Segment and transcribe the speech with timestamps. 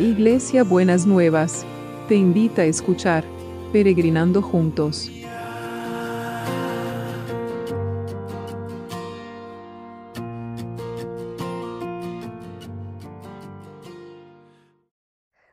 [0.00, 1.66] Iglesia Buenas Nuevas,
[2.08, 3.22] te invita a escuchar
[3.70, 5.10] Peregrinando Juntos.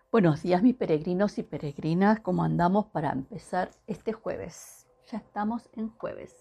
[0.10, 4.88] Buenos días mis peregrinos y peregrinas, ¿cómo andamos para empezar este jueves?
[5.12, 6.34] Ya estamos en jueves.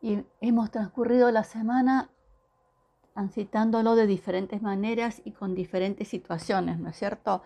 [0.00, 2.12] Y hemos transcurrido la semana
[3.14, 7.42] transitándolo de diferentes maneras y con diferentes situaciones, ¿no es cierto?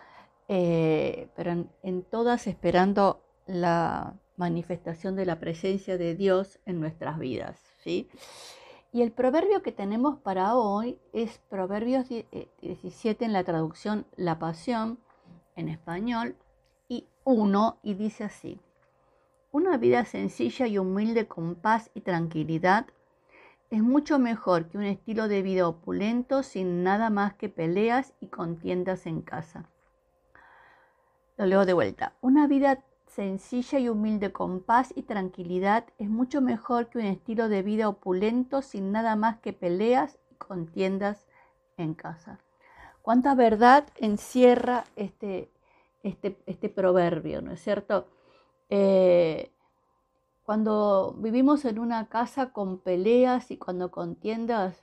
[0.49, 7.61] Eh, pero en, todas esperando la manifestación de la presencia de Dios en nuestras vidas,
[7.85, 8.09] ¿sí?
[8.93, 14.39] Y el proverbio que tenemos para hoy es Proverbios 17 eh, en la traducción La
[14.39, 14.99] Pasión
[15.55, 16.37] en español
[16.89, 18.59] y 1 y dice así,
[19.53, 22.87] una vida sencilla y humilde con paz y tranquilidad
[23.71, 28.29] es mucho mejor que un estilo de vida opulento sin nada más que peleas y
[28.29, 29.69] contiendas en casa.
[31.37, 32.15] Lo leo de vuelta.
[32.21, 37.49] Una vida sencilla y humilde con paz y tranquilidad es mucho mejor que un estilo
[37.49, 41.27] de vida opulento sin nada más que peleas y contiendas
[41.77, 42.41] en casa.
[43.03, 45.51] Cuánta verdad encierra este,
[46.03, 48.09] este, este proverbio, ¿no es cierto?
[48.71, 49.51] Eh,
[50.49, 54.83] cuando vivimos en una casa con peleas y cuando contiendas,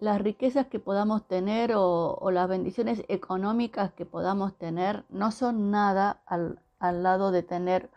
[0.00, 6.20] las riquezas que podamos tener o, las bendiciones económicas que podamos tener no son nada
[6.26, 7.88] al, al lado de tener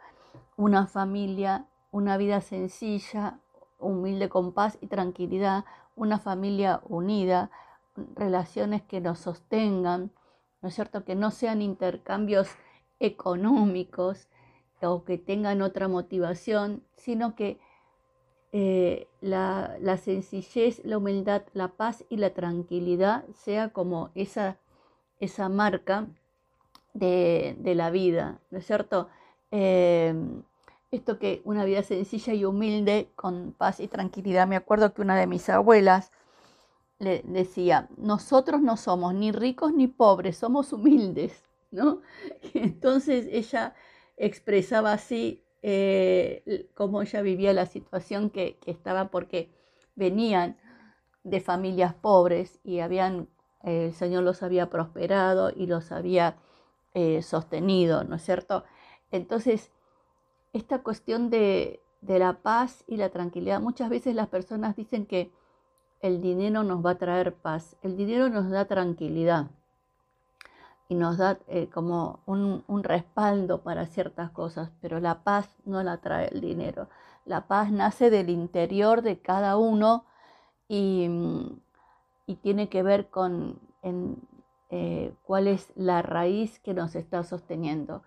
[0.55, 3.39] una familia, una vida sencilla,
[3.77, 5.65] humilde con paz y tranquilidad,
[5.97, 7.51] una familia unida,
[8.15, 10.11] relaciones que nos sostengan,
[10.61, 11.03] ¿no es cierto?
[11.03, 12.47] Que no sean intercambios
[13.01, 14.29] económicos,
[14.81, 17.59] o que tengan otra motivación, sino que
[18.51, 24.57] eh, la, sencillez, la humildad, la paz y la tranquilidad sea como esa,
[25.19, 26.07] esa marca
[26.93, 29.09] de, la vida, ¿no es cierto?
[29.51, 30.43] Em,
[30.91, 34.47] esto que una vida sencilla y humilde con paz y tranquilidad.
[34.47, 36.11] Me acuerdo que una de mis abuelas
[36.99, 42.01] le decía, nosotros no somos ni ricos ni pobres, somos humildes, ¿no?
[42.53, 43.75] Entonces ella
[44.17, 49.49] expresaba así eh, cómo ella vivía la situación que, estaba porque
[49.95, 50.57] venían
[51.23, 53.27] de familias pobres y habían,
[53.63, 56.37] el Señor los había prosperado y los había
[56.93, 58.63] eh, sostenido, ¿no es cierto?
[59.11, 59.71] Entonces,
[60.53, 65.31] esta cuestión de, de la paz y la tranquilidad, muchas veces las personas dicen que
[66.01, 69.47] el dinero nos va a traer paz, el dinero nos da tranquilidad
[70.87, 75.97] y nos da eh, como un, respaldo para ciertas cosas, pero la paz no la
[75.97, 76.87] trae el dinero.
[77.25, 80.05] La paz nace del interior de cada uno
[80.67, 81.09] y,
[82.41, 83.59] tiene que ver con
[84.69, 88.03] eh, cuál es la raíz que nos está sosteniendo.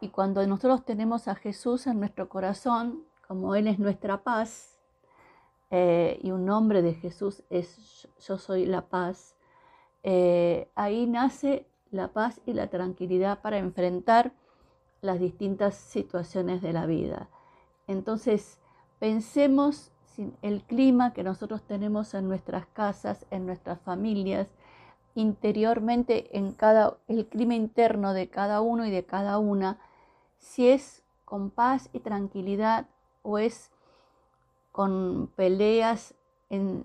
[0.00, 4.80] Y cuando nosotros tenemos a Jesús en nuestro corazón, como Él es nuestra paz,
[5.70, 9.36] eh, y un nombre de Jesús es yo soy la paz,
[10.74, 14.32] ahí nace la paz y la tranquilidad para enfrentar
[15.00, 17.28] las distintas situaciones de la vida.
[17.86, 18.58] Entonces,
[18.98, 24.48] pensemos en el clima que nosotros tenemos en nuestras casas, en nuestras familias,
[25.14, 29.78] interiormente en cada el clima interno de cada uno y de cada una,
[30.38, 32.86] si es con paz y tranquilidad
[33.22, 33.70] o es
[34.70, 36.14] con peleas
[36.50, 36.84] en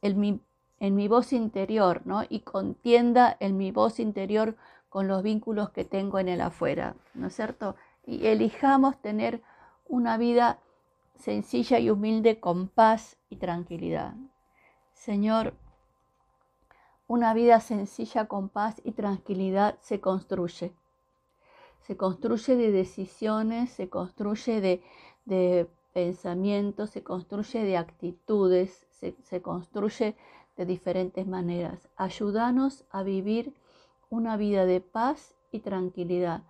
[0.00, 0.40] el,
[0.82, 2.24] en mi voz interior, ¿no?
[2.28, 4.56] Y contienda en mi voz interior
[4.88, 7.76] con los vínculos que tengo en el afuera, ¿no es cierto?
[8.04, 9.42] Y elijamos tener
[9.86, 10.58] una vida
[11.14, 14.14] sencilla y humilde con paz y tranquilidad.
[14.92, 15.54] Señor,
[17.06, 20.72] una vida sencilla con paz y tranquilidad se construye.
[21.78, 24.82] Se construye de decisiones, se construye de,
[25.26, 30.16] de pensamientos, se construye de actitudes, se, se construye
[30.56, 31.88] de diferentes maneras.
[31.96, 33.54] Ayúdanos a vivir
[34.10, 36.42] una vida de paz y tranquilidad,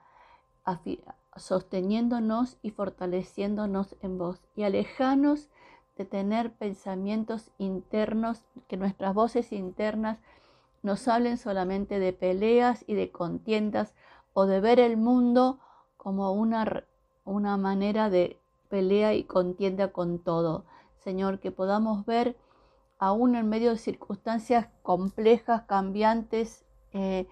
[1.37, 5.49] sosteniéndonos y fortaleciéndonos en vos y alejanos
[5.96, 10.19] de tener pensamientos internos, que nuestras voces internas
[10.82, 13.94] nos hablen solamente de peleas y de contiendas
[14.32, 15.60] o de ver el mundo
[15.96, 16.84] como una,
[17.25, 20.64] una manera de pelea y contienda con todo.
[20.98, 22.37] Señor, que podamos ver
[23.02, 27.26] aún en medio de circunstancias complejas, cambiantes, eh,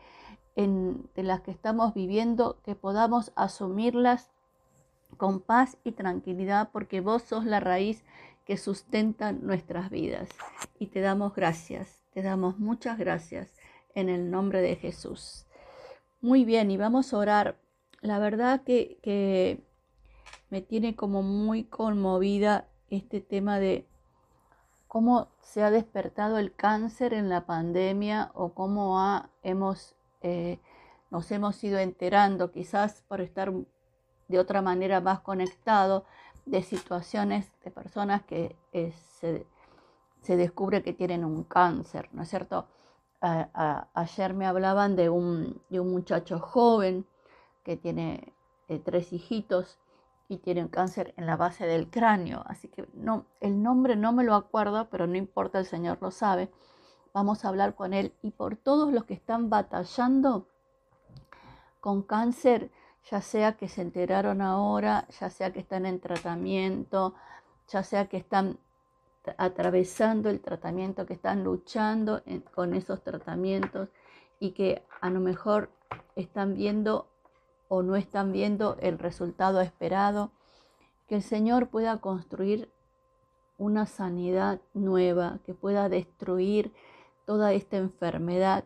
[0.56, 4.32] en, de las que estamos viviendo, que podamos asumirlas
[5.16, 8.02] con paz y tranquilidad, porque vos sos la raíz
[8.44, 10.28] que sustenta nuestras vidas.
[10.80, 13.52] Y te damos gracias, te damos muchas gracias.
[13.94, 15.46] en el nombre de Jesús.
[16.20, 17.60] Muy bien, y vamos a orar.
[18.00, 19.62] La verdad que, que
[20.48, 23.89] me tiene como muy conmovida este tema de
[24.90, 28.98] cómo se ha despertado el cáncer en la pandemia o cómo
[30.20, 30.58] eh,
[31.12, 33.52] nos hemos ido enterando, quizás por estar
[34.26, 36.04] de otra manera más conectado,
[36.44, 42.66] de situaciones de personas que eh, se, descubre que tienen un cáncer, ¿no es cierto?
[43.20, 47.06] ayer me hablaban de un, de un, muchacho joven
[47.62, 48.34] que tiene
[48.66, 49.78] eh, tres hijitos
[50.30, 52.44] y tiene un cáncer en la base del cráneo.
[52.46, 56.12] Así que no, el nombre no me lo acuerdo, pero no importa, el Señor lo
[56.12, 56.52] sabe.
[57.12, 60.46] Vamos a hablar con Él y por todos los que están batallando
[61.80, 62.70] con cáncer,
[63.10, 67.16] ya sea que se enteraron ahora, ya sea que están en tratamiento,
[67.66, 68.60] ya sea que están
[69.36, 72.22] atravesando el tratamiento, que están luchando
[72.54, 73.88] con esos tratamientos
[74.38, 75.70] y que a lo mejor
[76.14, 77.08] están viendo
[77.72, 80.32] o no están viendo el resultado esperado,
[81.06, 82.68] que el Señor pueda construir
[83.58, 86.72] una sanidad nueva, que pueda destruir
[87.26, 88.64] toda esta enfermedad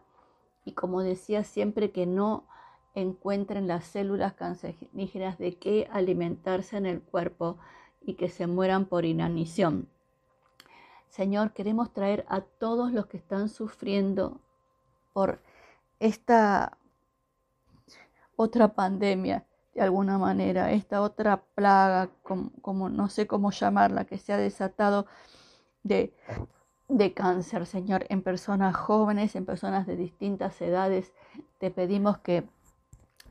[0.65, 2.45] y como decía siempre que no
[2.95, 7.59] encuentren las células cancerígenas de qué alimentarse en el cuerpo
[8.01, 9.87] y que se mueran por inanición.
[11.11, 14.41] Señor, queremos traer a todos los que están sufriendo
[15.13, 15.43] por
[16.01, 16.79] esta
[18.37, 19.45] otra pandemia
[19.75, 25.07] de alguna manera, esta otra plaga, como, no sé cómo llamarla, que se ha desatado
[25.83, 26.15] de,
[26.89, 31.13] de cáncer, Señor, en personas jóvenes, en personas de distintas edades.
[31.59, 32.49] Te pedimos que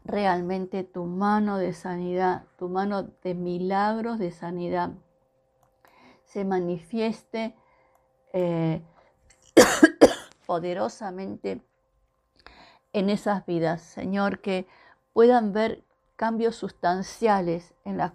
[0.04, 4.92] realmente tu mano de sanidad, tu mano de milagros de sanidad,
[6.26, 7.56] se manifieste
[8.34, 8.82] eh,
[10.46, 11.62] poderosamente
[12.92, 14.68] en esas vidas, Señor, que
[15.14, 15.84] puedan ver
[16.16, 18.14] cambios sustanciales en las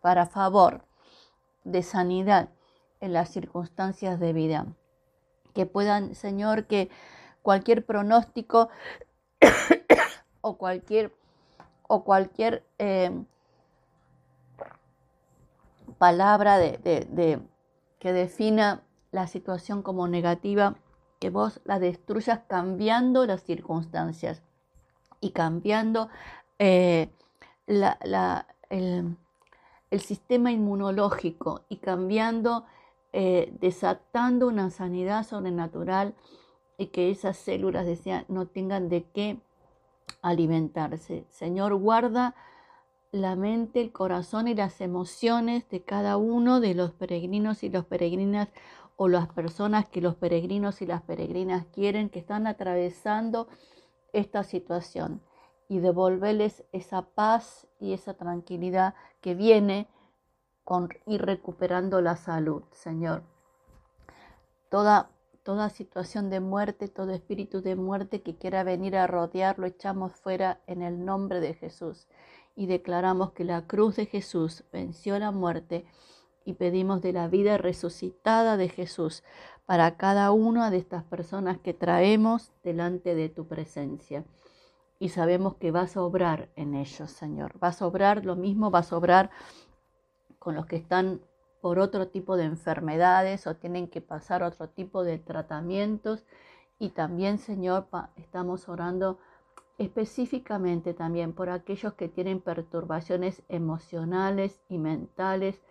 [0.00, 0.84] para favor
[1.64, 2.50] de sanidad
[3.00, 4.66] en las circunstancias de vida.
[5.54, 6.90] Que puedan, Señor, que
[7.42, 8.68] cualquier pronóstico
[10.40, 11.14] o cualquier,
[11.88, 13.10] o cualquier eh,
[15.98, 17.42] palabra de,
[17.98, 20.76] que defina la situación como negativa,
[21.18, 24.42] que vos la destruyas cambiando las circunstancias
[25.20, 26.08] y cambiando
[26.60, 27.08] eh,
[27.66, 29.16] el,
[29.98, 32.66] sistema inmunológico y cambiando,
[33.14, 36.14] eh, desatando una sanidad sobrenatural
[36.76, 39.38] y que esas células decía, no tengan de qué
[40.20, 41.24] alimentarse.
[41.30, 42.34] Señor, guarda
[43.10, 47.86] la mente, el corazón y las emociones de cada uno de los peregrinos y las
[47.86, 48.48] peregrinas
[48.96, 53.48] o las personas que los peregrinos y las peregrinas quieren, que están atravesando
[54.12, 55.22] esta situación
[55.70, 59.86] y devolverles esa paz y esa tranquilidad que viene
[60.64, 63.22] con ir recuperando la salud, Señor.
[64.68, 65.12] Toda,
[65.44, 70.12] toda situación de muerte, todo espíritu de muerte que quiera venir a rodear, lo echamos
[70.16, 72.08] fuera en el nombre de Jesús
[72.56, 75.84] y declaramos que la cruz de Jesús venció la muerte
[76.44, 79.22] y pedimos de la vida resucitada de Jesús
[79.66, 84.24] para cada una de estas personas que traemos delante de tu presencia
[85.00, 87.58] y sabemos que vas a obrar en ellos, Señor.
[87.58, 89.30] Vas a obrar lo mismo, vas a obrar
[90.38, 91.22] con los que están
[91.62, 96.26] por otro tipo de enfermedades o tienen que pasar otro tipo de tratamientos.
[96.78, 99.18] Y también, Señor, estamos orando
[99.78, 105.62] específicamente también por aquellos que tienen perturbaciones emocionales y mentales,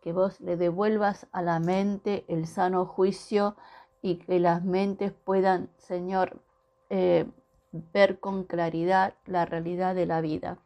[0.00, 3.54] que vos le devuelvas a la mente el sano juicio
[4.00, 6.40] y que las mentes puedan, Señor,
[6.88, 7.26] eh,
[7.72, 10.58] ver con claridad la realidad de la vida.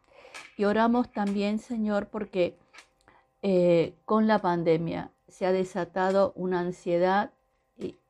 [0.57, 2.57] Y oramos también, Señor, porque
[3.41, 7.31] eh, con la pandemia se ha desatado una ansiedad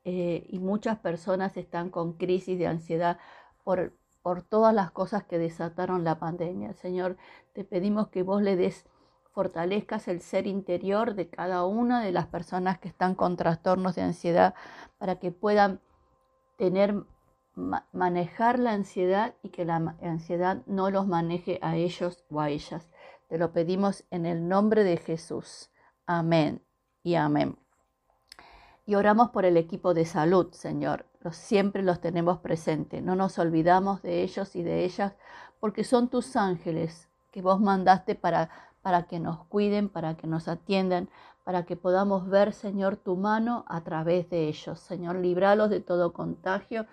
[0.05, 3.17] eh, y, muchas personas están con crisis de ansiedad
[3.63, 6.73] por, por todas las cosas que desataron la pandemia.
[6.73, 7.15] Señor,
[7.53, 8.85] te pedimos que vos le des
[9.31, 14.01] fortalezcas el ser interior de cada una de las personas que están con trastornos de
[14.01, 14.53] ansiedad
[14.97, 15.79] para que puedan
[16.57, 17.05] tener
[17.55, 22.89] manejar la ansiedad y que la ansiedad no los maneje a ellos o a ellas.
[23.27, 25.69] Te lo pedimos en el nombre de Jesús.
[26.05, 26.61] Amén
[27.03, 27.57] y amén.
[28.85, 31.05] Y oramos por el equipo de salud, Señor.
[31.31, 33.01] Siempre los tenemos presentes.
[33.01, 35.13] No nos olvidamos de ellos y de ellas
[35.59, 38.49] porque son tus ángeles que vos mandaste para,
[38.81, 41.09] para que nos cuiden, para que nos atiendan,
[41.45, 44.79] para que podamos ver, Señor, tu mano a través de ellos.
[44.79, 46.85] Señor, libralos de todo contagio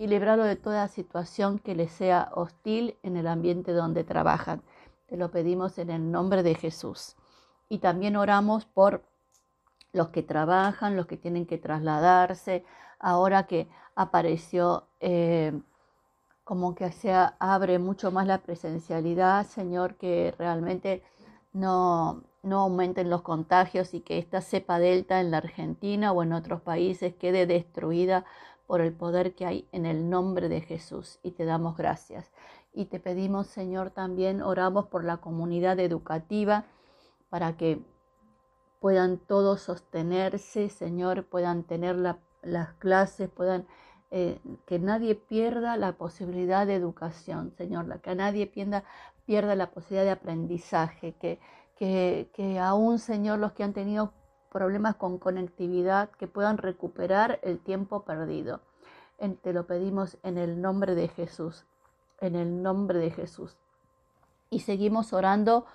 [0.00, 4.62] y librarlo de toda situación que les sea hostil en el ambiente donde trabajan.
[5.08, 7.16] Te lo pedimos en el nombre de Jesús.
[7.68, 9.04] Y también oramos por
[9.92, 12.64] los que trabajan, los que tienen que trasladarse,
[12.98, 15.52] ahora que apareció eh,
[16.44, 21.02] como que se abre mucho más la presencialidad, Señor, que realmente
[21.52, 26.32] no, no aumenten los contagios y que esta cepa delta en la Argentina o en
[26.32, 28.24] otros países quede destruida
[28.70, 31.18] por el poder que hay en el nombre de Jesús.
[31.24, 32.30] Y te damos gracias.
[32.72, 36.66] Y te pedimos, Señor, también oramos por la comunidad educativa
[37.30, 37.82] para que
[38.78, 43.66] puedan todos sostenerse, Señor, puedan tener las clases, puedan
[44.12, 48.84] eh, que nadie pierda la posibilidad de educación, Señor, que nadie pierda,
[49.26, 51.40] pierda la posibilidad de aprendizaje, que,
[51.74, 54.12] que, que aún, Señor, los que han tenido
[54.50, 58.60] problemas con conectividad, que puedan recuperar el tiempo perdido.
[59.42, 61.64] te lo pedimos en el nombre de Jesús,
[62.20, 63.56] en el nombre de Jesús.
[64.50, 65.66] Y seguimos orando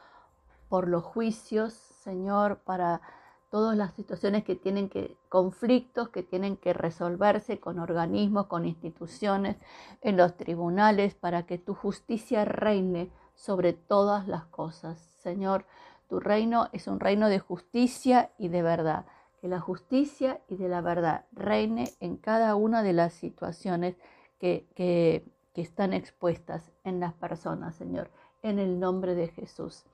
[0.70, 3.02] por los juicios, Señor, para
[3.50, 9.56] todas las situaciones que tienen que, conflictos que tienen que resolverse con organismos, con instituciones,
[10.02, 15.00] en los tribunales, para que tu justicia reine sobre todas las cosas.
[15.20, 15.66] Señor,
[16.08, 19.06] tu reino es un reino de justicia y de verdad.
[19.42, 23.96] Que la justicia y de la verdad reine en cada una de las situaciones
[24.40, 25.24] que, que
[25.56, 28.10] están expuestas en las personas, Señor.
[28.42, 29.86] En el nombre de Jesús.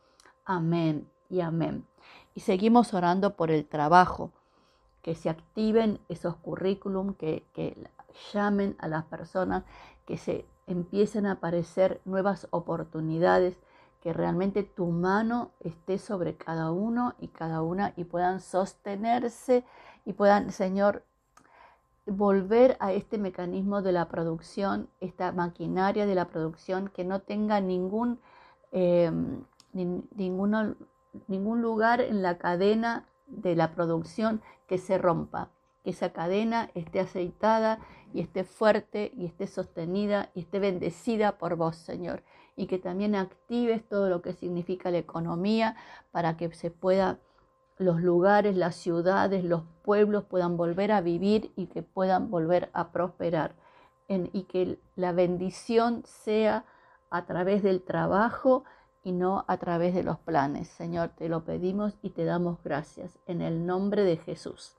[0.45, 1.85] Amén y amén.
[2.35, 4.31] Y seguimos orando por el trabajo,
[5.01, 7.43] que se activen esos currículum, que,
[8.33, 9.63] llamen a las personas,
[10.05, 13.57] que se empiecen a aparecer nuevas oportunidades,
[14.01, 19.63] que realmente tu mano esté sobre cada uno y cada una y puedan sostenerse
[20.05, 21.03] y puedan, Señor,
[22.05, 27.61] volver a este mecanismo de la producción, esta maquinaria de la producción que no tenga
[27.61, 28.19] ningún
[28.71, 29.11] eh,
[29.73, 35.49] ningún lugar en la cadena de la producción que se rompa,
[35.83, 37.79] que esa cadena esté aceitada
[38.13, 42.23] y esté fuerte y esté sostenida y esté bendecida por vos, Señor,
[42.55, 45.75] y que también actives todo lo que significa la economía
[46.11, 47.19] para que se pueda
[47.77, 52.91] los lugares, las ciudades, los pueblos puedan volver a vivir y que puedan volver a
[52.91, 53.55] prosperar
[54.33, 56.65] y que la bendición sea
[57.09, 58.65] a través del trabajo
[59.03, 60.67] y no a través de los planes.
[60.67, 64.75] Señor, te lo pedimos y te damos gracias en el nombre de Jesús.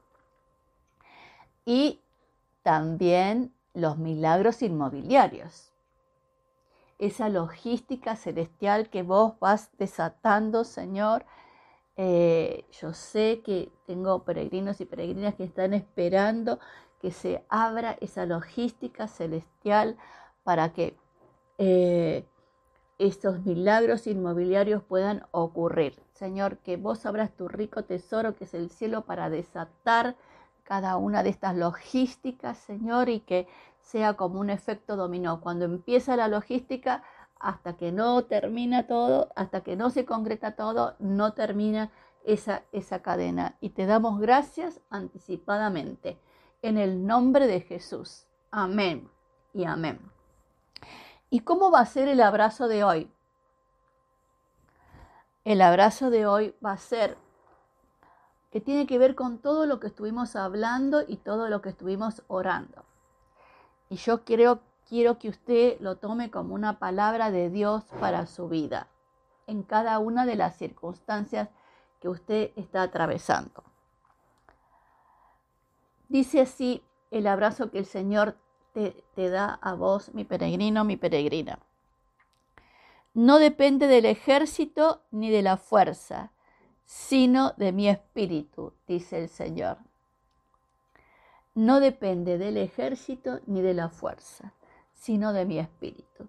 [1.64, 2.00] Y
[2.62, 5.71] también los milagros inmobiliarios.
[7.02, 11.26] Esa logística celestial que vos vas desatando, Señor.
[11.96, 16.60] Eh, yo sé que tengo peregrinos y peregrinas que están esperando
[17.00, 19.96] que se abra esa logística celestial
[20.44, 20.96] para que
[21.58, 22.24] eh,
[23.00, 26.00] estos milagros inmobiliarios puedan ocurrir.
[26.12, 30.14] Señor, que vos abras tu rico tesoro que es el cielo para desatar
[30.62, 33.48] cada una de estas logísticas, Señor, y que
[33.82, 35.40] sea como un efecto dominó.
[35.40, 37.02] Cuando empieza la logística,
[37.38, 41.90] hasta que no termina todo, hasta que no se concreta todo, no termina
[42.24, 43.56] esa, esa cadena.
[43.60, 46.18] Y te damos gracias anticipadamente.
[46.62, 48.26] En el nombre de Jesús.
[48.52, 49.10] Amén
[49.52, 50.00] y amén.
[51.28, 53.10] ¿Y cómo va a ser el abrazo de hoy?
[55.44, 57.18] El abrazo de hoy va a ser
[58.52, 62.22] que tiene que ver con todo lo que estuvimos hablando y todo lo que estuvimos
[62.28, 62.84] orando.
[63.92, 68.48] Y yo quiero, quiero que usted lo tome como una palabra de Dios para su
[68.48, 68.88] vida,
[69.46, 71.50] en cada una de las circunstancias
[72.00, 73.62] que usted está atravesando.
[76.08, 78.38] Dice así el abrazo que el Señor
[78.72, 81.58] te, da a vos, mi peregrino, mi peregrina.
[83.12, 86.32] No depende del ejército ni de la fuerza,
[86.86, 89.76] sino de mi espíritu, dice el Señor.
[91.54, 94.54] No depende del ejército ni de la fuerza,
[94.94, 96.28] sino de mi espíritu.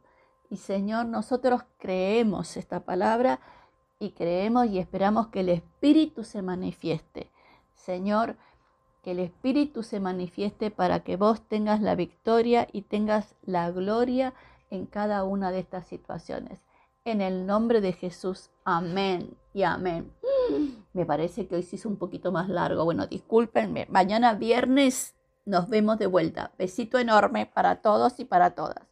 [0.49, 3.39] Y Señor, nosotros creemos esta palabra
[3.99, 7.31] y creemos y esperamos que el espíritu se manifieste.
[7.75, 8.37] Señor,
[9.03, 14.33] que el Espíritu se manifieste para que vos tengas la victoria y tengas la gloria
[14.71, 16.59] en cada una de estas situaciones.
[17.03, 20.09] En el nombre de Jesús, amén y amén.
[20.93, 22.85] Me parece que hoy sí es un poquito más largo.
[22.85, 23.87] Bueno, discúlpenme.
[23.89, 26.51] Mañana viernes nos vemos de vuelta.
[26.57, 28.87] Besito enorme para todos y para todas.